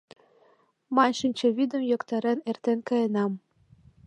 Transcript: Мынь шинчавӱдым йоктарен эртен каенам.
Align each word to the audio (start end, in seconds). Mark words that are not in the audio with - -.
Мынь 0.95 1.17
шинчавӱдым 1.19 1.83
йоктарен 1.91 2.39
эртен 2.49 2.79
каенам. 2.87 3.31